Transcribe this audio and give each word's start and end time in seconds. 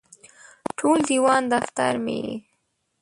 ټول 0.77 0.97
دیوان 1.09 1.41
دفتر 1.53 1.91
مې 2.03 2.17
یې 2.25 2.35